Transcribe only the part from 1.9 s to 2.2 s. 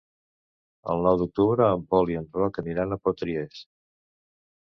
Pol i